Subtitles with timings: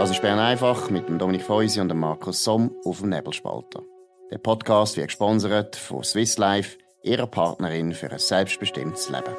[0.00, 3.82] Das ist Bern einfach mit dem Dominik Feusi und dem Markus Somm auf dem Nebelspalter.
[4.30, 9.36] Der Podcast wird gesponsert von Swiss Life, ihrer Partnerin für ein selbstbestimmtes Leben.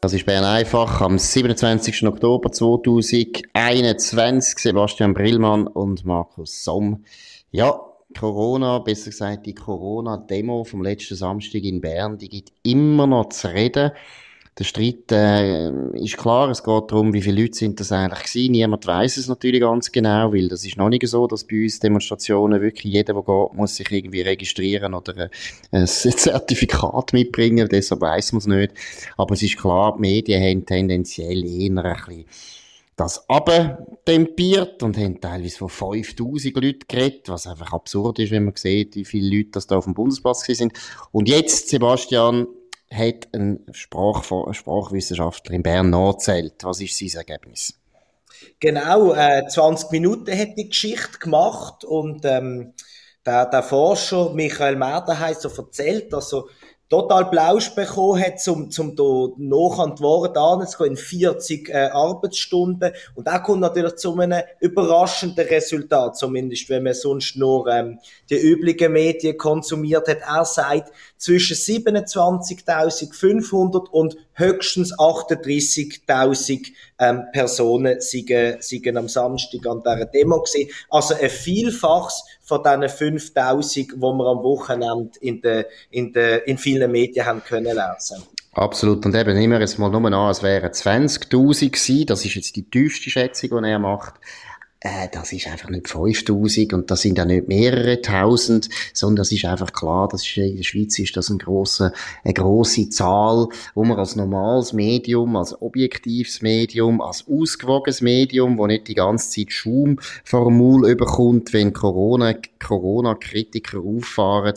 [0.00, 2.08] Das ist Bern einfach am 27.
[2.08, 4.58] Oktober 2021.
[4.58, 7.04] Sebastian Brillmann und Markus Somm.
[7.50, 7.78] Ja,
[8.18, 13.48] Corona, besser gesagt die Corona-Demo vom letzten Samstag in Bern, die gibt immer noch zu
[13.48, 13.92] reden.
[14.58, 18.52] Der Streit äh, ist klar, es geht darum, wie viele Leute sind das eigentlich gewesen.
[18.52, 21.80] Niemand weiß es natürlich ganz genau, weil das ist noch nicht so, dass bei uns
[21.80, 25.30] Demonstrationen wirklich jeder, der geht, muss sich irgendwie registrieren oder
[25.70, 28.74] ein Zertifikat mitbringen, deshalb weiß man es nicht.
[29.16, 32.26] Aber es ist klar, die Medien haben tendenziell eher ein bisschen
[32.94, 38.54] das abtempiert und haben teilweise von 5000 Leuten geredet, was einfach absurd ist, wenn man
[38.54, 40.74] sieht, wie viele Leute das da auf dem Bundesplatz sind.
[41.10, 42.46] Und jetzt, Sebastian,
[42.92, 46.64] hat ein, Sprach, Sprachwissenschaftler in Bern nachgezählt.
[46.64, 47.74] Was ist sein Ergebnis?
[48.60, 52.74] Genau, äh, 20 Minuten hat die Geschichte gemacht und ähm,
[53.24, 56.48] der, der Forscher Michael Merder hat so erzählt, also
[56.92, 61.88] total Blausch bekommen hat, um, um da noch an die Worte anzugehen, in 40 äh,
[61.90, 62.92] Arbeitsstunden.
[63.14, 67.98] Und auch kommt natürlich zu einem überraschenden Resultat, zumindest wenn man sonst nur ähm,
[68.28, 70.18] die üblichen Medien konsumiert hat.
[70.18, 80.40] Er sagt, zwischen 27.500 und höchstens 38.000 ähm, Personen sind, am Samstag an dieser Demo
[80.40, 80.70] gewesen.
[80.90, 86.58] Also ein Vielfaches von diesen 5.000, die wir am Wochenende in, de, in, de, in
[86.58, 88.22] vielen Medien haben können lesen.
[88.54, 89.06] Absolut.
[89.06, 92.06] Und eben nehmen wir jetzt mal nur an, es wären 20.000 gewesen.
[92.06, 94.14] Das ist jetzt die tiefste Schätzung, die er macht
[94.82, 99.30] äh, das ist einfach nicht 5000 und das sind auch nicht mehrere tausend, sondern das
[99.32, 101.92] ist einfach klar, das ist, in der Schweiz ist das ein grosse,
[102.24, 108.66] eine grosse Zahl, wo man als normales Medium, als objektives Medium, als ausgewogenes Medium, wo
[108.66, 114.54] nicht die ganze Zeit Schaum vor dem Maul überkommt, wenn Corona, Corona-Kritiker auffahren,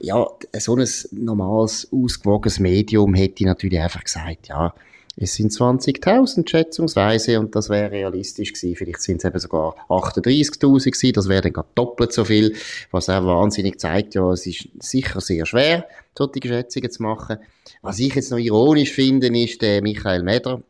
[0.00, 0.26] ja,
[0.58, 4.74] so ein normales, ausgewogenes Medium hätte natürlich einfach gesagt, ja,
[5.16, 8.76] es sind 20.000 schätzungsweise und das wäre realistisch gewesen.
[8.76, 11.12] Vielleicht sind es eben sogar 38.000 gewesen.
[11.12, 12.54] Das wäre dann gerade doppelt so viel,
[12.90, 15.86] was auch wahnsinnig zeigt, ja, es ist sicher sehr schwer,
[16.16, 17.38] solche Schätzungen zu machen.
[17.82, 20.62] Was ich jetzt noch ironisch finde, ist der Michael Meder,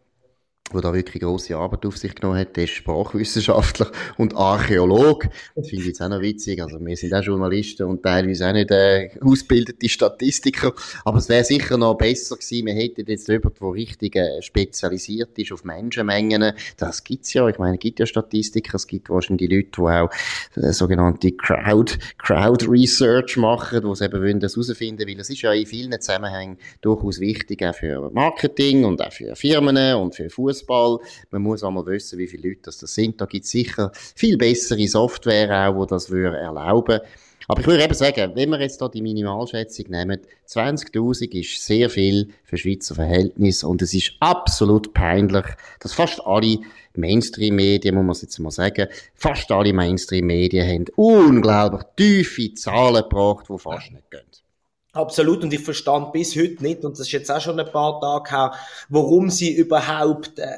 [0.72, 5.28] der da wirklich grosse Arbeit auf sich genommen hat, der ist Sprachwissenschaftler und Archäolog.
[5.54, 6.60] Das finde ich jetzt auch noch witzig.
[6.62, 10.72] Also wir sind auch Journalisten und teilweise auch nicht äh, ausgebildete Statistiker.
[11.04, 15.38] Aber es wäre sicher noch besser gewesen, wir hätten jetzt jemanden, der richtig äh, spezialisiert
[15.38, 16.54] ist auf Menschenmengen.
[16.78, 17.47] Das gibt's ja.
[17.48, 20.10] Ich meine, es gibt ja Statistiker, es gibt wahrscheinlich Leute, die auch
[20.56, 25.42] äh, sogenannte Crowd, Crowd Research machen, die es eben wollen, das herausfinden, weil es ist
[25.42, 30.30] ja in vielen Zusammenhängen durchaus wichtig, auch für Marketing und auch für Firmen und für
[30.30, 30.98] Fuß Fußball.
[31.31, 33.20] Man muss einmal wissen, wie viele Leute das, sind.
[33.20, 37.00] Da gibt es sicher viel bessere Software auch, die das würde erlauben
[37.47, 41.91] aber ich würde eben sagen, wenn wir jetzt hier die Minimalschätzung nehmen, 20.000 ist sehr
[41.91, 45.44] viel für Schweizer Verhältnisse und es ist absolut peinlich,
[45.81, 46.59] dass fast alle
[46.94, 53.59] Mainstream-Medien, muss man jetzt mal sagen, fast alle Mainstream-Medien haben unglaublich tiefe Zahlen gebracht, die
[53.59, 54.22] fast nicht gehen.
[54.94, 58.00] Absolut, und ich verstand bis heute nicht, und das ist jetzt auch schon ein paar
[58.00, 58.53] Tage her,
[58.88, 60.56] warum sie überhaupt äh,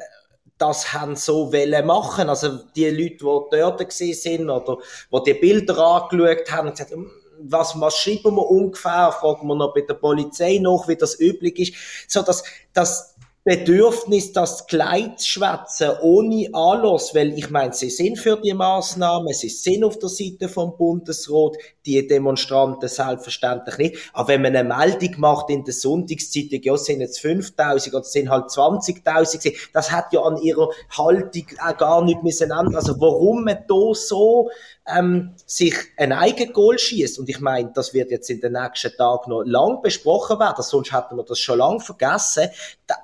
[0.57, 2.29] das haben so wollen machen.
[2.29, 4.77] Also die Leute, die dort gesehen sind oder
[5.11, 9.11] die die Bilder angeschaut haben und gesagt, hm, was, was schreiben wir ungefähr?
[9.11, 11.73] Fragen wir noch bei der Polizei nach, wie das üblich ist.
[12.07, 12.43] So, dass,
[12.73, 13.15] dass
[13.47, 19.33] Bedürfnis, das Kleid zu schwätzen, ohne Anlass, weil ich meine, sie sind für die Maßnahmen,
[19.33, 24.11] sie sind auf der Seite vom Bundesrat, die Demonstranten selbstverständlich nicht.
[24.11, 28.29] Aber wenn man eine Meldung macht in der Sonntagszeitung, ja, sind jetzt 5000 oder sind
[28.29, 32.75] halt 20.000 das hat ja an ihrer Haltung auch gar nicht müssen ändern.
[32.75, 34.49] Also warum man da so
[34.87, 38.91] ähm, sich ein eigenes Goal schießt und ich meine, das wird jetzt in den nächsten
[38.97, 42.49] Tagen noch lang besprochen werden, sonst hätten wir das schon lang vergessen.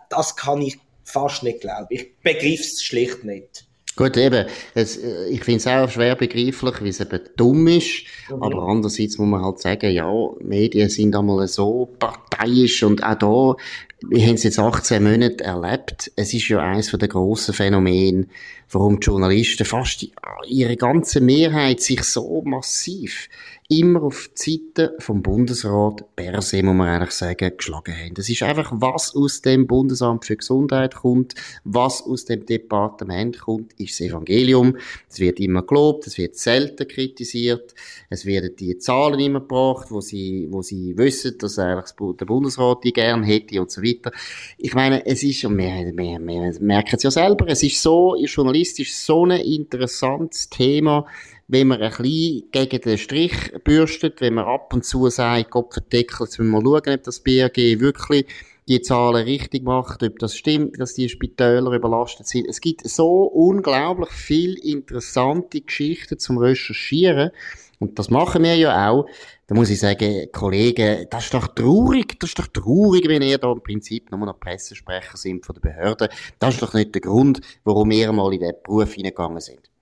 [0.10, 1.88] das kann ich fast nicht glauben.
[1.90, 3.66] Ich begriff es schlicht nicht.
[3.96, 4.48] Gut, eben.
[4.74, 8.06] Es, äh, ich finde es auch schwer begreiflich, wie es eben dumm ist.
[8.30, 8.42] Mhm.
[8.42, 14.10] Aber andererseits muss man halt sagen, ja, Medien sind einmal so parteiisch und auch da,
[14.10, 16.12] wir haben es jetzt 18 Monate erlebt.
[16.16, 18.28] Es ist ja eines der grossen Phänomene,
[18.72, 20.07] warum die Journalisten fast
[20.48, 23.30] ihre ganze Mehrheit sich so massiv
[23.69, 28.13] immer auf die Seite vom Bundesrat per se, muss man eigentlich sagen, geschlagen haben.
[28.13, 33.74] Das ist einfach, was aus dem Bundesamt für Gesundheit kommt, was aus dem Departement kommt,
[33.80, 34.77] ist das Evangelium.
[35.10, 37.74] Es wird immer gelobt, es wird selten kritisiert,
[38.10, 42.83] es werden die Zahlen immer gebracht, wo sie, wo sie wissen, dass eigentlich der Bundesrat
[42.83, 44.12] die gern hätte und so weiter.
[44.57, 48.16] Ich meine, es ist, und wir, wir, wir merken es ja selber, es ist so,
[48.16, 51.06] journalistisch so ein interessantes Thema,
[51.54, 55.72] wenn man ein bisschen gegen den Strich bürstet, wenn man ab und zu sagt, Gott
[55.72, 58.26] verdeckelt, jetzt müssen wir schauen, ob das BRG wirklich
[58.68, 62.48] die Zahlen richtig macht, ob das stimmt, dass die Spitäler überlastet sind.
[62.48, 67.30] Es gibt so unglaublich viel interessante Geschichten zum Recherchieren.
[67.78, 69.06] Und das machen wir ja auch.
[69.46, 73.38] Da muss ich sagen, Kollegen, das ist doch traurig, das ist doch traurig, wenn ihr
[73.38, 76.10] da im Prinzip nur noch Pressesprecher sind von der Behörde.
[76.40, 79.73] Das ist doch nicht der Grund, warum wir mal in diesen Beruf hineingegangen sind.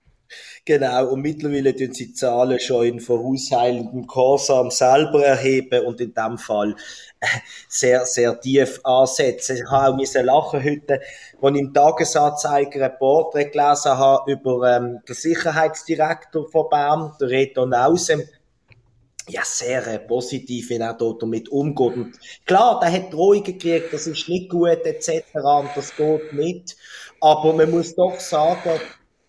[0.66, 6.38] Genau, und mittlerweile tun sie Zahlen schon in vorausheilendem Korsam selber erheben und in dem
[6.38, 6.76] Fall
[7.20, 7.28] äh,
[7.68, 9.58] sehr, sehr tief ansetzen.
[9.58, 11.02] Ich habe auch müssen lachen heute,
[11.42, 17.30] als ich im Tagesanzeiger ein Porträt gelesen habe über ähm, den Sicherheitsdirektor von Bern, der
[17.30, 18.24] Reto Nausem,
[19.28, 21.96] ja, sehr äh, positiv, wie er dort damit umgeht.
[21.96, 26.76] Und klar, der hat Drohungen gekriegt, das ist nicht gut, etc., und das geht nicht.
[27.20, 28.80] Aber man muss doch sagen,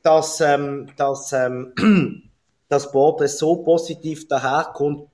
[0.02, 1.72] dass, ähm, dass ähm,
[2.69, 5.08] das Porträt so positiv daherkommt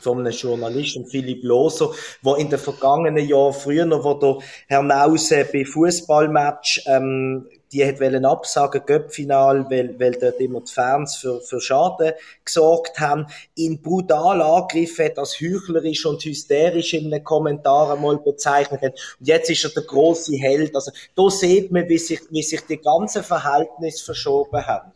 [0.00, 1.90] von einem Journalisten, Philipp Loser,
[2.24, 4.38] der in den vergangenen Jahren, früher noch, wo der
[4.68, 10.72] Herr Nause bei Fußballmatch ähm, die hat wollen absagen, Göppfinal, weil, weil dort immer die
[10.72, 12.12] Fans für, für Schaden
[12.44, 13.26] gesorgt haben,
[13.56, 19.16] ihn brutal angegriffen hat, als heuchlerisch und hysterisch in den Kommentaren mal bezeichnet hat.
[19.20, 20.74] Und jetzt ist er der große Held.
[20.74, 24.92] Also, da sieht man, wie sich, wie sich die ganzen Verhältnisse verschoben haben.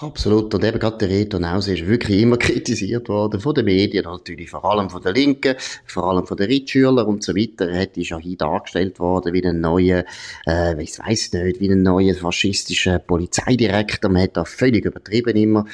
[0.00, 0.54] Absolut.
[0.54, 4.48] Und eben gerade der Reto Nause ist wirklich immer kritisiert worden von den Medien, natürlich
[4.48, 7.68] vor allem von den Linken, vor allem von den Ritschülern und so weiter.
[7.68, 10.04] Er hätte schon hier dargestellt worden wie ein neuer,
[10.46, 14.10] äh, ich weiß nicht, wie ein neuer faschistischer Polizeidirektor.
[14.10, 15.66] Man hat da völlig übertrieben immer.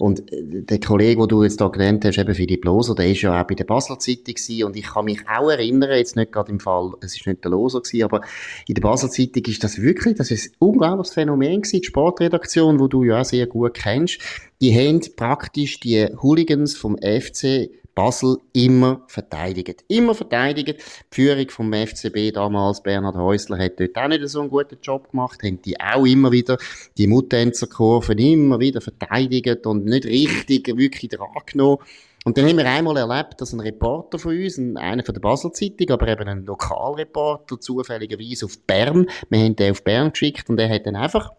[0.00, 3.20] Und äh, der Kollege, den du jetzt da genannt hast, eben Philipp Loser, der ist
[3.20, 4.64] ja auch bei der Basler Zeitung gewesen.
[4.64, 7.50] Und ich kann mich auch erinnern, jetzt nicht gerade im Fall, es ist nicht der
[7.50, 8.22] Loser gewesen, aber
[8.66, 12.80] in der Basler Zeitung ist das wirklich, das ist ein unglaubliches Phänomen gewesen, die Sportredaktion,
[12.80, 14.20] wo du ja auch sehr gut kennst,
[14.62, 17.70] die haben praktisch die Hooligans vom FC
[18.00, 19.84] Basel immer verteidigt.
[19.88, 20.78] Immer verteidigt.
[20.78, 25.10] Die Führung vom FCB damals, Bernhard Häusler, hat dort auch nicht so einen guten Job
[25.10, 26.56] gemacht, haben die auch immer wieder
[26.96, 31.76] die Muttenzerkurven immer wieder verteidigt und nicht richtig wirklich dran genommen.
[32.24, 35.52] Und dann haben wir einmal erlebt, dass ein Reporter von uns, einer von der Basel
[35.52, 40.56] Zeitung, aber eben ein Lokalreporter, zufälligerweise auf Bern, wir haben den auf Bern geschickt und
[40.56, 41.32] der hat dann einfach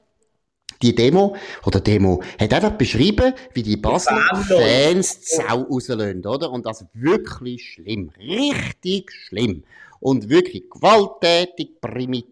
[0.82, 1.36] die Demo,
[1.66, 6.52] oder Demo, hat einfach beschrieben, wie die Basler Fans die Sau rauslösen, oder?
[6.52, 8.12] Und das wirklich schlimm.
[8.20, 9.64] Richtig schlimm
[10.02, 12.31] und wirklich gewalttätig, primitiv,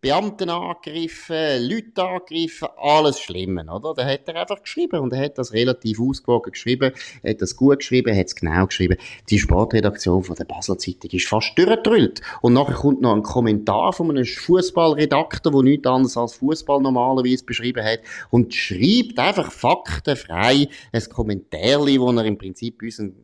[0.00, 3.94] Beamten angegriffen, Leute angegriffen, alles Schlimme, oder?
[3.94, 6.92] Da hat er einfach geschrieben und er hat das relativ ausgewogen geschrieben,
[7.26, 8.96] hat das gut geschrieben, hat es genau geschrieben.
[9.30, 12.20] Die Sportredaktion von der Basler Zeitung ist fast durchgedrüllt.
[12.40, 17.44] Und nachher kommt noch ein Kommentar von einem Fußballredakteur, der nichts anderes als Fußball normalerweise
[17.44, 23.22] beschrieben hat und schreibt einfach faktenfrei ein Kommentar, wo er im Prinzip unseren,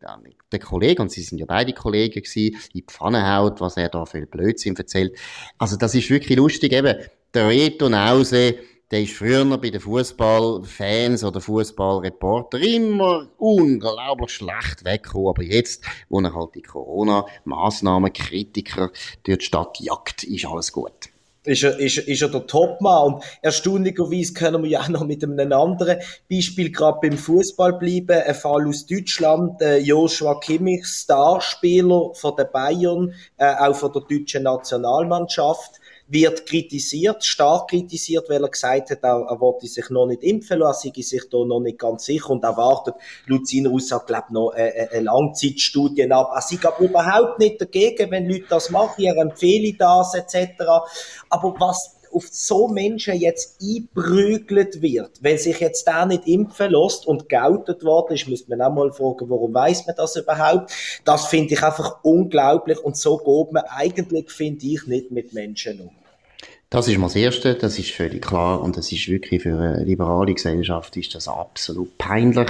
[0.51, 3.89] der Kollege, und sie sind ja beide Kollegen gewesen, in die Pfanne haut was er
[3.89, 5.17] da für Blödsinn erzählt.
[5.57, 6.73] Also das ist wirklich lustig.
[6.73, 6.97] Eben,
[7.33, 8.55] der Reto Nause,
[8.91, 15.29] der ist früher bei den Fußballfans oder Fußballreporter immer unglaublich schlecht weggekommen.
[15.29, 18.89] Aber jetzt, wo er halt die Corona-Massnahmen-Kritiker
[19.23, 21.09] durch die Stadt jagt, ist alles gut
[21.43, 23.13] ist er, ist, ist er der Topmann.
[23.13, 25.99] Und erstaunlicherweise können wir ja auch noch mit einem anderen
[26.29, 28.21] Beispiel gerade beim Fußball bleiben.
[28.21, 34.01] Ein Fall aus Deutschland, äh, Joshua Kimmich, Starspieler von den Bayern, äh, auch von der
[34.01, 40.07] deutschen Nationalmannschaft wird kritisiert, stark kritisiert, weil er gesagt hat, er, er wollte sich noch
[40.07, 42.95] nicht impfen lassen, sei sich da noch nicht ganz sicher und erwartet
[43.47, 46.31] seiner Aussage, glaube noch eine, äh, äh, eine Langzeitstudie ab.
[46.33, 50.63] Er sei aber überhaupt nicht dagegen, wenn Leute das machen, er empfehle das etc.
[51.29, 57.05] Aber was auf so Menschen jetzt einprügelt wird, wenn sich jetzt der nicht impfen lässt
[57.05, 60.71] und geoutet worden ist, müsste man auch mal fragen, warum weiß man das überhaupt?
[61.05, 65.81] Das finde ich einfach unglaublich und so geht man eigentlich, finde ich, nicht mit Menschen
[65.81, 65.98] um.
[66.71, 69.83] Das ist mal das Erste, das ist völlig klar und das ist wirklich für eine
[69.83, 72.47] liberale Gesellschaft ist das absolut peinlich.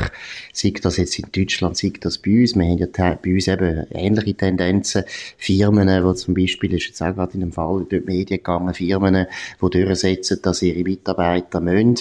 [0.51, 2.53] Sei das jetzt in Deutschland, sei das bei uns.
[2.53, 5.05] Wir haben ja bei uns eben ähnliche Tendenzen.
[5.37, 8.73] Firmen, wo zum Beispiel, ist jetzt auch gerade in dem Fall durch die Medien gegangen,
[8.73, 9.25] Firmen,
[9.61, 11.99] die durchsetzen, dass ihre Mitarbeiter müssen,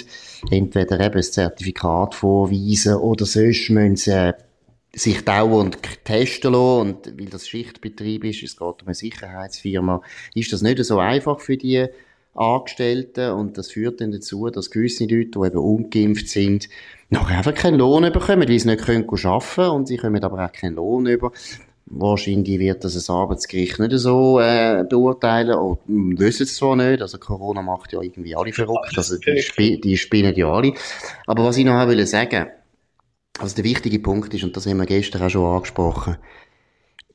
[0.50, 4.34] entweder eben ein Zertifikat vorweisen oder sonst müssen sie
[4.92, 10.02] sich dauernd testen lassen und weil das Schichtbetrieb ist, es geht um eine Sicherheitsfirma,
[10.34, 11.86] ist das nicht so einfach für die
[12.38, 16.68] Angestellten und das führt dann dazu, dass gewisse Leute, die eben ungeimpft sind,
[17.10, 20.44] noch einfach keinen Lohn bekommen, weil sie nicht können arbeiten können und sie kommen aber
[20.44, 21.32] auch keinen Lohn über.
[21.86, 27.16] Wahrscheinlich wird das ein Arbeitsgericht nicht so äh, beurteilen, oder wissen es zwar nicht, also
[27.18, 30.74] Corona macht ja irgendwie alle verrückt, also die, sp die spinnen ja alle.
[31.26, 32.48] Aber was ich noch will sagen,
[33.38, 36.18] also der wichtige Punkt ist, und das haben wir gestern auch schon angesprochen,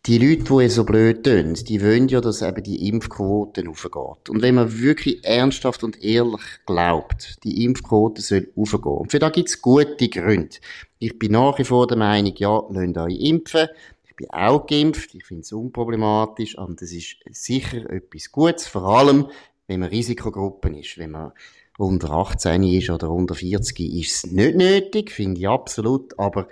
[0.05, 4.29] die Leute, die so blöd tun, die wollen ja, dass eben die Impfquote aufgeht.
[4.29, 8.97] Und wenn man wirklich ernsthaft und ehrlich glaubt, die Impfquote soll aufgehen.
[8.97, 10.57] Und für da gibt's gute Gründe.
[10.99, 13.69] Ich bin nach wie vor der Meinung, ja, lasst euch impfen.
[14.03, 15.15] Ich bin auch geimpft.
[15.15, 16.57] Ich finde es unproblematisch.
[16.57, 18.67] Und das ist sicher etwas Gutes.
[18.67, 19.27] Vor allem,
[19.67, 20.97] wenn man Risikogruppen ist.
[20.97, 21.31] Wenn man
[21.77, 25.11] unter 18 ist oder unter 40 ist es nicht nötig.
[25.11, 26.19] Finde ich absolut.
[26.19, 26.49] Aber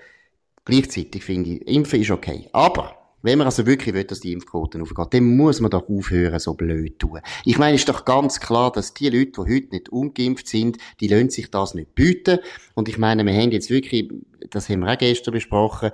[0.64, 2.48] gleichzeitig finde ich, Impfen ist okay.
[2.54, 6.40] Aber, wenn man also wirklich will, dass die Impfquote aufgeht, dann muss man doch aufhören,
[6.40, 7.20] so blöd zu tun.
[7.46, 11.08] Ich meine, ist doch ganz klar, dass die Leute, die heute nicht ungeimpft sind, die
[11.08, 12.40] lassen sich das nicht bieten.
[12.74, 14.12] Und ich meine, wir haben jetzt wirklich,
[14.50, 15.92] das haben wir auch gestern besprochen,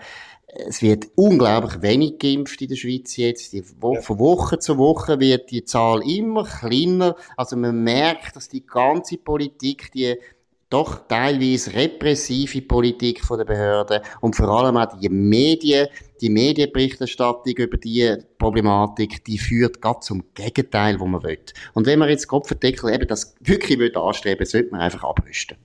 [0.66, 3.56] es wird unglaublich wenig geimpft in der Schweiz jetzt.
[3.80, 7.16] Von Woche zu Woche wird die Zahl immer kleiner.
[7.36, 10.16] Also man merkt, dass die ganze Politik, die
[10.70, 15.88] doch teilweise repressive Politik von der Behörden und vor allem auch die Medien,
[16.20, 21.40] die Medienberichterstattung über die Problematik, die führt gerade zum Gegenteil, wo man will.
[21.74, 25.58] Und wenn man jetzt Kopfendeckel eben das wirklich will anstreben, sollte man einfach abrüsten.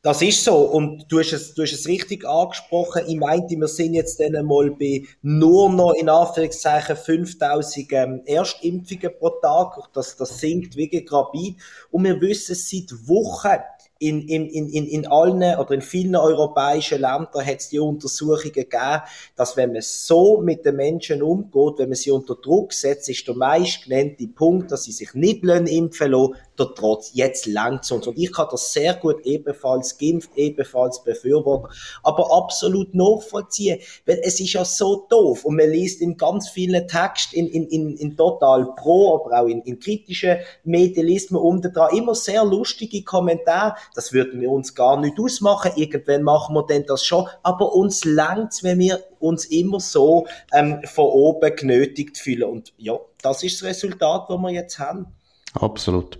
[0.00, 0.54] Das ist so.
[0.54, 3.02] Und du hast es, du hast es richtig angesprochen.
[3.08, 9.10] Ich meinte, wir sind jetzt dann mal bei nur noch in Anführungszeichen 5000 ähm, Erstimpfungen
[9.18, 9.76] pro Tag.
[9.92, 11.56] Das, das sinkt wie Grabit.
[11.90, 13.58] Und wir wissen seit Wochen,
[14.00, 19.02] in, in, in, in allen oder in vielen europäischen Ländern hat es die Untersuchungen gegeben,
[19.34, 23.26] dass wenn man so mit den Menschen umgeht, wenn man sie unter Druck setzt, ist
[23.26, 27.10] der meist genannte Punkt, dass sie sich nicht impfen lassen, der Trotz.
[27.14, 28.06] Jetzt langt uns.
[28.06, 34.40] Und ich kann das sehr gut ebenfalls geimpft, ebenfalls befürworten, aber absolut nachvollziehen, weil es
[34.40, 38.16] ist ja so doof und man liest in ganz vielen Texten in, in, in, in
[38.16, 43.02] total pro, aber auch in, in kritischen Medien liest man um da immer sehr lustige
[43.02, 45.72] Kommentare, das würden wir uns gar nicht ausmachen.
[45.76, 47.26] Irgendwann machen wir denn das schon.
[47.42, 52.44] Aber uns langt's, wenn wir uns immer so ähm, von oben genötigt fühlen.
[52.44, 55.06] Und ja, das ist das Resultat, das wir jetzt haben.
[55.54, 56.18] Absolut.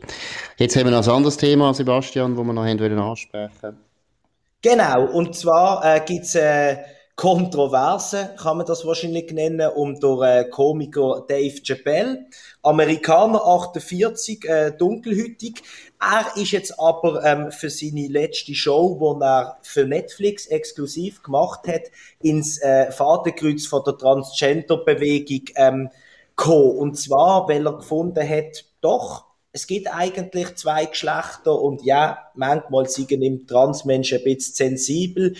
[0.56, 3.78] Jetzt haben wir noch ein anderes Thema, Sebastian, wo wir noch haben wollen ansprechen.
[4.62, 5.04] Genau.
[5.06, 6.78] Und zwar äh, gibt's äh,
[7.18, 12.26] Kontroverse, kann man das wahrscheinlich nennen, um den äh, Komiker Dave Chappelle.
[12.62, 15.60] Amerikaner 48, äh, dunkelhütig.
[16.00, 21.66] Er ist jetzt aber ähm, für seine letzte Show, die er für Netflix exklusiv gemacht
[21.66, 21.90] hat,
[22.22, 25.90] ins äh, Vaterkreuz von der Transgender-Bewegung ähm,
[26.36, 26.78] gekommen.
[26.78, 32.88] Und zwar, weil er gefunden hat, doch, es gibt eigentlich zwei Geschlechter und ja, manchmal
[32.88, 35.34] sind im Transmenschen ein bisschen sensibel,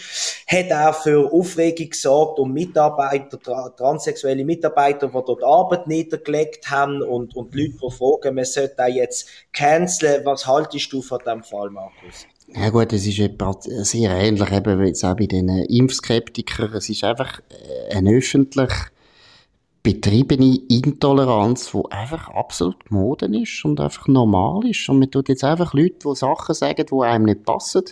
[0.46, 3.38] hat er für Aufregung gesorgt und Mitarbeiter,
[3.76, 8.88] transsexuelle Mitarbeiter, die dort Arbeit niedergelegt haben und, und Leute, die fragen, man sollte auch
[8.88, 10.24] jetzt canceln.
[10.24, 12.26] Was haltest du von dem Fall, Markus?
[12.54, 16.72] Ja gut, es ist sehr ähnlich eben jetzt auch bei den Impfskeptikern.
[16.72, 18.72] Es ist einfach äh, ein öffentlich
[19.88, 24.86] betriebene Intoleranz, die einfach absolut Mode ist und einfach normal ist.
[24.90, 27.84] Und man tut jetzt einfach Leute, die Sachen sagen, die einem nicht passen.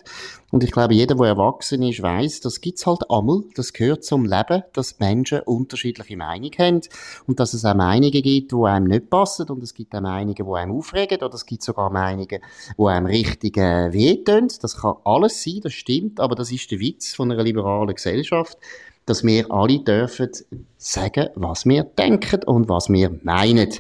[0.51, 3.45] Und ich glaube, jeder, der erwachsen ist, weiß, das gibt's halt einmal.
[3.55, 6.81] Das gehört zum Leben, dass Menschen unterschiedliche Meinungen haben.
[7.27, 9.49] Und dass es auch Meinungen gibt, die einem nicht passen.
[9.49, 11.17] Und es gibt auch Meinungen, die einem aufregen.
[11.23, 12.41] Oder es gibt sogar Meinungen,
[12.79, 14.49] die einem richtig äh, wehtun.
[14.61, 16.21] Das kann alles sein, das stimmt.
[16.21, 18.59] Aber das ist der Witz von einer liberalen Gesellschaft
[19.07, 20.31] dass wir alle dürfen
[20.77, 23.73] sagen, was wir denken und was wir meinen.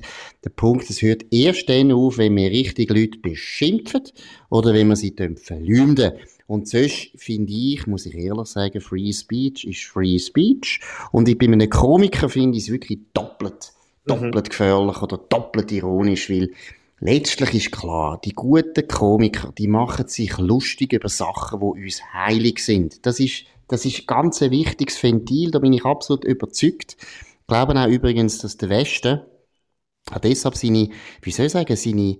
[0.45, 4.05] Der Punkt, es hört erst dann auf, wenn wir richtig Leute beschimpfen
[4.49, 6.13] oder wenn wir sie verleumden.
[6.47, 10.81] Und sonst finde ich, muss ich ehrlich sagen, Free Speech ist Free Speech.
[11.11, 13.73] Und ich bin einem Komiker finde ich es wirklich doppelt,
[14.07, 14.49] doppelt mhm.
[14.49, 16.51] gefährlich oder doppelt ironisch, weil
[16.99, 22.65] Letztlich ist klar, die guten Komiker, die machen sich lustig über Sachen, die uns heilig
[22.65, 23.05] sind.
[23.05, 26.97] Das ist das ist ganz ein wichtiges Ventil, da bin ich absolut überzeugt.
[26.99, 29.21] Ich glaube auch übrigens, dass der Westen
[30.11, 30.89] hat deshalb seine,
[31.23, 32.19] wie soll ich sagen, seine,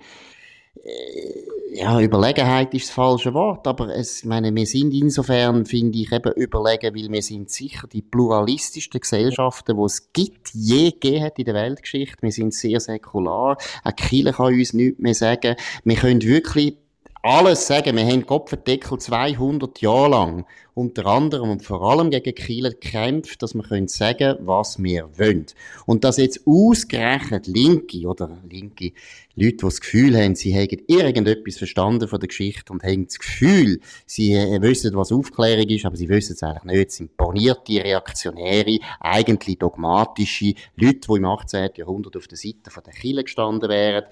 [0.85, 6.11] äh, ja, Überlegenheit ist das falsche Wort, aber es, meine, wir sind insofern, finde ich,
[6.11, 11.39] eben überlegen, weil wir sind sicher die pluralistischsten Gesellschaften, die es gibt, je gegeben hat
[11.39, 12.23] in der Weltgeschichte.
[12.23, 13.59] Wir sind sehr säkular.
[13.85, 15.57] Auch Kirche kann uns nichts mehr sagen.
[15.85, 16.79] Wir können wirklich
[17.27, 17.97] alles sagen.
[17.97, 23.55] Wir haben Kopfendeckel 200 Jahre lang unter anderem und vor allem gegen Kieler gekämpft, dass
[23.55, 25.47] wir können sagen, was wir wollen.
[25.87, 28.93] Und dass jetzt ausgerechnet Linke oder linke
[29.35, 33.19] Leute, die das Gefühl haben, sie hätten irgendetwas verstanden von der Geschichte und haben das
[33.19, 36.89] Gefühl, sie äh, wissen, was Aufklärung ist, aber sie wissen es eigentlich nicht.
[36.91, 41.71] Es sind bonierte, reaktionäre, eigentlich dogmatische Leute, die im 18.
[41.75, 44.05] Jahrhundert auf der Seite von der Kille gestanden wären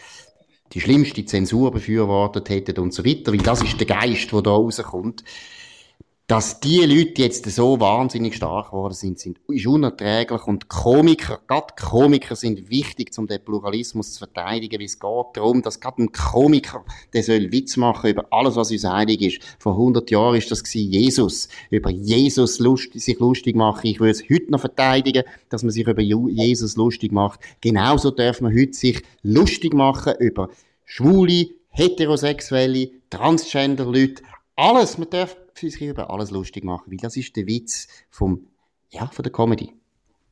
[0.74, 4.50] die schlimmste Zensur befürwortet hätten und so weiter, weil das ist der Geist, der da
[4.50, 5.22] rauskommt.
[6.26, 11.74] Dass die Leute jetzt so wahnsinnig stark geworden sind, sind, ist unerträglich und Komiker, gerade
[11.78, 16.12] Komiker sind wichtig, um den Pluralismus zu verteidigen, weil es geht darum, dass gerade ein
[16.12, 19.42] Komiker, der soll Witz machen über alles, was uns einig ist.
[19.58, 21.50] Vor 100 Jahren ist das Jesus.
[21.68, 23.86] Über Jesus lustig, sich lustig machen.
[23.86, 27.40] Ich würde es heute noch verteidigen, dass man sich über Jesus lustig macht.
[27.60, 30.48] Genauso darf man heute sich lustig machen über
[30.86, 34.22] Schwule, Heterosexuelle, Transgender-Leute,
[34.56, 34.96] alles.
[34.96, 38.46] Man darf sich über alles lustig machen, weil das ist der Witz vom,
[38.90, 39.72] ja, von der Comedy.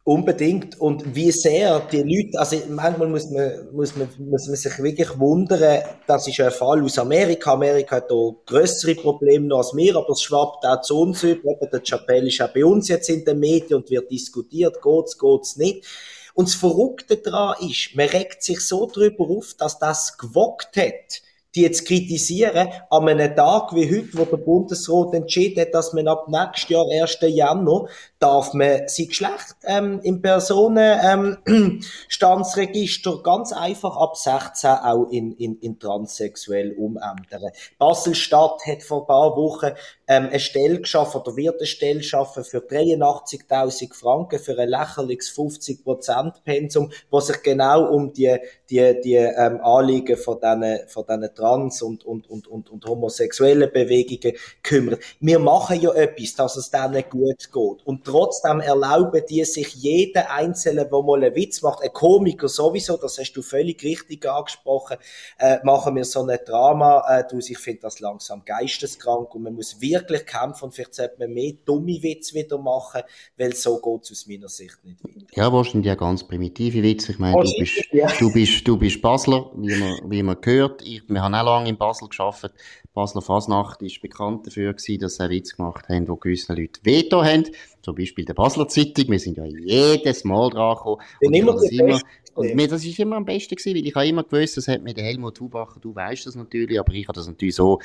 [0.05, 0.81] Unbedingt.
[0.81, 5.17] Und wie sehr die Leute, also manchmal muss man, muss man, muss man sich wirklich
[5.17, 7.53] wundern, das ist ein Fall aus Amerika.
[7.53, 11.55] Amerika hat da größere Probleme noch als wir, aber es schwappt auch zu uns über.
[11.73, 15.57] Der Chapelle ist auch bei uns jetzt in den Medien und wird diskutiert, geht's, geht's
[15.57, 15.87] nicht.
[16.35, 21.23] Und das Verrückte daran ist, man regt sich so drüber auf, dass das gewockt hat
[21.55, 26.09] die jetzt kritisieren, an einem Tag wie heute, wo der Bundesrat entschieden hat, dass man
[26.09, 27.19] ab nächstes Jahr, 1.
[27.21, 35.33] Januar, darf man sein Geschlecht ähm, im Personenstandsregister ähm, ganz einfach ab 16 auch in,
[35.33, 37.51] in, in transsexuell umändern.
[37.79, 39.73] Basel-Stadt hat vor ein paar Wochen
[40.07, 45.37] ähm, eine Stelle geschaffen oder wird eine Stelle schaffen für 83.000 Franken für ein lächerliches
[45.37, 48.37] 50%-Pensum, was sich genau um die,
[48.71, 51.05] die, die ähm, Anliegen von diesen, von
[51.43, 55.03] Trans- und, und, und, und, und homosexuellen Bewegungen kümmert.
[55.19, 57.87] Wir machen ja etwas, dass es denen gut geht.
[57.87, 62.97] Und trotzdem erlauben die sich jeden Einzelnen, der mal einen Witz macht, ein Komiker sowieso,
[62.97, 64.99] das hast du völlig richtig angesprochen,
[65.39, 69.55] äh, machen wir so ein Drama, äh, du, ich finde das langsam geisteskrank und man
[69.55, 73.03] muss wirklich kämpfen und vielleicht sollte man mehr dumme Witze wieder machen,
[73.37, 75.27] weil so geht es aus meiner Sicht nicht weiter.
[75.35, 77.13] Ja, wahrscheinlich ja ganz primitive Witze.
[77.13, 78.07] Ich meine, du bist, ja.
[78.19, 80.83] du bist, du bist Basler, wie man, wie man gehört.
[80.83, 82.53] Ich, wir haben auch lange in Basel geschafft.
[82.95, 87.25] Basler Fasnacht ist bekannt dafür gewesen, dass sie Witz gemacht haben, wo gewisse Leute Veto
[87.25, 87.49] haben.
[87.83, 89.09] Zum Beispiel der Basler Zeitung.
[89.09, 91.03] Wir sind ja jedes Mal dran gekommen.
[91.21, 92.01] Und, immer das, immer,
[92.35, 94.83] und mir, das ist immer am besten gewesen, weil ich habe immer gewusst, das hat
[94.83, 97.79] mir der Helmut Hubacher, du weißt das natürlich, aber ich habe das natürlich so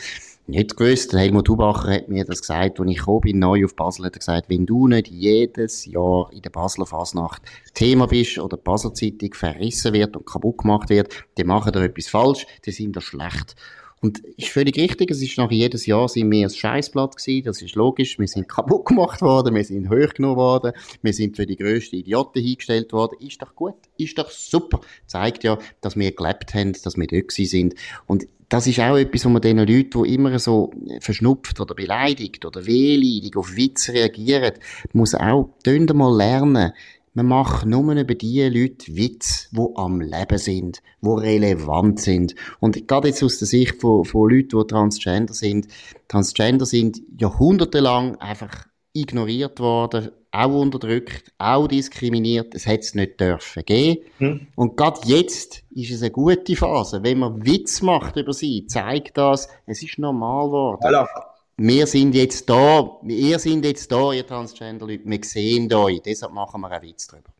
[0.45, 1.11] nicht gewusst.
[1.11, 4.15] Der Helmut Hubacher hat mir das gesagt, als ich gekommen bin, neu auf Basel, hat
[4.15, 7.41] er gesagt, wenn du nicht jedes Jahr in der Basler Fasnacht
[7.73, 11.83] Thema bist oder die Basler Zeitung verrissen wird und kaputt gemacht wird, dann machen da
[11.83, 13.55] etwas falsch, dann sind da schlecht.
[13.99, 17.61] Und ist völlig richtig, es ist nach jedes Jahr sind wir ein Scheißblatt gewesen, das
[17.61, 21.55] ist logisch, wir sind kaputt gemacht worden, wir sind hochgenommen worden, wir sind für die
[21.55, 26.53] grössten Idioten hingestellt worden, ist doch gut, ist doch super, zeigt ja, dass wir gelebt
[26.53, 27.73] haben, dass wir dort sind.
[28.05, 32.45] Und das ist auch etwas, wo man den Leuten, die immer so verschnupft oder beleidigt
[32.45, 34.53] oder wehleidig auf Witze reagieren,
[34.93, 36.71] muss auch, mal lernen,
[37.17, 42.35] man macht nur über die Leute Witz, die am Leben sind, die relevant sind.
[42.59, 45.67] Und gerade jetzt aus der Sicht von, von Leuten, die Transgender sind,
[46.09, 52.53] Transgender sind jahrhundertelang einfach ignoriert worden, auch unterdrückt, auch diskriminiert.
[52.53, 54.03] Es hätte es nicht dürfen geben.
[54.19, 54.47] Hm.
[54.55, 57.01] Und gerade jetzt ist es eine gute Phase.
[57.01, 61.07] Wenn man Witz macht über sie, zeigt das, es ist normal geworden.
[61.59, 66.61] Wir sind jetzt da, ihr sind jetzt da, ihr Transgender-Leute, wir sehen euch, deshalb machen
[66.61, 67.33] wir einen Witz drüber.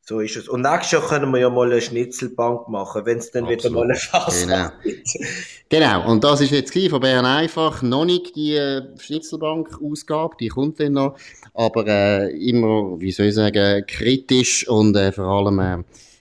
[0.00, 0.48] So ist es.
[0.48, 3.64] Und nächstes Jahr können wir ja mal eine Schnitzelbank machen, wenn es dann Absolut.
[3.64, 4.68] wieder mal eine Phase genau.
[5.68, 6.10] genau.
[6.10, 10.92] Und das ist jetzt von Bern einfach noch nicht die äh, Schnitzelbank-Ausgabe, die kommt dann
[10.92, 11.18] noch,
[11.52, 15.78] aber äh, immer, wie soll ich sagen, kritisch und äh, vor allem äh,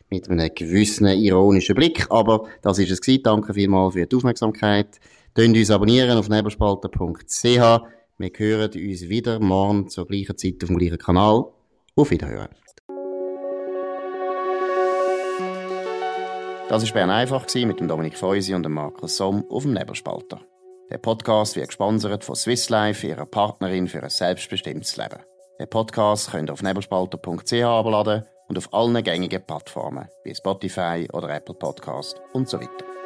[0.10, 2.08] mit einem gewissen ironischen Blick.
[2.10, 3.23] Aber das ist es gewesen.
[3.23, 5.00] Danke vielmals für die Aufmerksamkeit.
[5.38, 7.43] Könnt uns abonnieren auf nebelspalter.ch.
[7.43, 11.45] Wir hören uns wieder morgen zur gleichen Zeit auf dem gleichen Kanal.
[11.95, 12.56] Auf Wiederhören.
[16.69, 20.41] Das war Bern einfach mit dem Dominik Feusi und dem Markus Somm auf dem Nebelspalter.
[20.89, 25.19] Der Podcast wird gesponsert von Swiss Life, ihrer Partnerin für ein selbstbestimmtes Leben.
[25.60, 31.30] Den Podcast könnt ihr auf nebelspalter.ch abladen und auf allen gängigen Plattformen wie Spotify oder
[31.30, 32.96] Apple Podcast und so weiter.